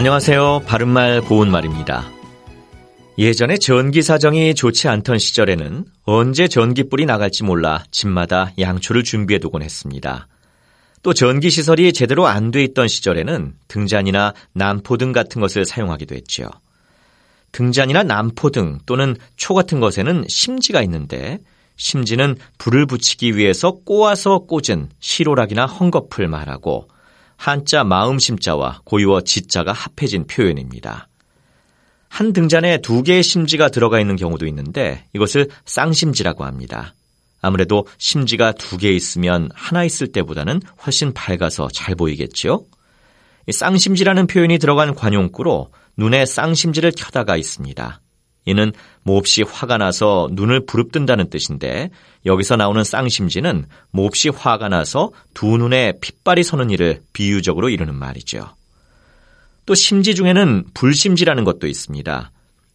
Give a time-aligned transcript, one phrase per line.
[0.00, 0.62] 안녕하세요.
[0.66, 2.10] 바른말 고운말입니다.
[3.18, 10.26] 예전에 전기 사정이 좋지 않던 시절에는 언제 전기불이 나갈지 몰라 집마다 양초를 준비해 두곤 했습니다.
[11.02, 16.48] 또 전기 시설이 제대로 안 돼 있던 시절에는 등잔이나 난포등 같은 것을 사용하기도 했죠.
[17.52, 21.40] 등잔이나 난포등 또는 초 같은 것에는 심지가 있는데
[21.76, 26.88] 심지는 불을 붙이기 위해서 꼬아서 꽂은 시로락이나 헝겊을 말하고
[27.40, 31.08] 한자 마음심자와 고유어 지자가 합해진 표현입니다.
[32.10, 36.94] 한 등잔에 두 개의 심지가 들어가 있는 경우도 있는데 이것을 쌍심지라고 합니다.
[37.40, 42.66] 아무래도 심지가 두 개 있으면 하나 있을 때보다는 훨씬 밝아서 잘 보이겠죠?
[43.50, 48.02] 쌍심지라는 표현이 들어간 관용구로 눈에 쌍심지를 켜다가 있습니다.
[48.50, 48.72] 이는
[49.02, 51.90] 몹시 화가 나서 눈을 부릅뜬다는 뜻인데
[52.26, 58.54] 여기서 나오는 쌍심지는 몹시 화가 나서 두 눈에 핏발이 서는 일을 비유적으로 이루는 말이죠.
[59.66, 62.30] 또 심지 중에는 불심지라는 것도 있습니다.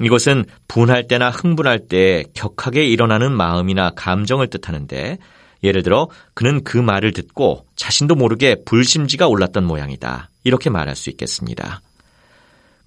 [0.00, 5.18] 이것은 분할 때나 흥분할 때 격하게 일어나는 마음이나 감정을 뜻하는데
[5.64, 10.30] 예를 들어 그는 그 말을 듣고 자신도 모르게 불심지가 올랐던 모양이다.
[10.44, 11.80] 이렇게 말할 수 있겠습니다.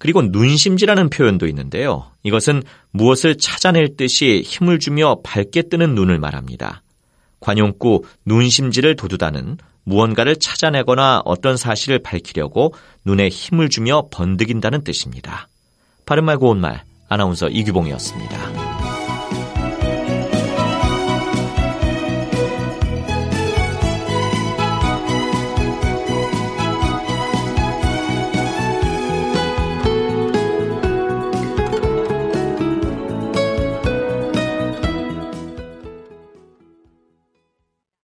[0.02, 2.10] 그리고 눈심지라는 표현도 있는데요.
[2.24, 6.82] 이것은 무엇을 찾아낼 듯이 힘을 주며 밝게 뜨는 눈을 말합니다.
[7.38, 15.46] 관용구 눈심지를 도두다는 무언가를 찾아내거나 어떤 사실을 밝히려고 눈에 힘을 주며 번득인다는 뜻입니다.
[16.04, 18.61] 바른말 고운말 아나운서 이규봉이었습니다.